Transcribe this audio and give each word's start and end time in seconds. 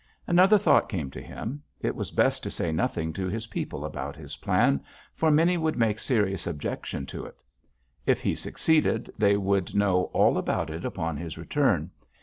"Another 0.25 0.57
thought 0.57 0.89
came 0.89 1.11
to 1.11 1.21
him: 1.21 1.61
It 1.79 1.95
was 1.95 2.09
best 2.09 2.41
to 2.41 2.49
say 2.49 2.71
nothing 2.71 3.13
to 3.13 3.27
his 3.27 3.45
people 3.45 3.85
about 3.85 4.15
his 4.15 4.37
plan, 4.37 4.81
for 5.13 5.29
many 5.29 5.57
would 5.57 5.77
make 5.77 5.99
serious 5.99 6.47
objection 6.47 7.05
to 7.05 7.23
it. 7.25 7.37
If 8.07 8.19
he 8.19 8.33
succeeded, 8.33 9.11
they 9.19 9.33
should 9.35 9.75
know 9.75 10.05
all 10.05 10.39
about 10.39 10.71
it 10.71 10.85
upon 10.85 11.17
his 11.17 11.37
return. 11.37 11.91